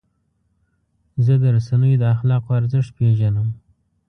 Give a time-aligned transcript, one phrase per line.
[1.25, 3.47] زه د رسنیو د اخلاقو ارزښت پیژنم.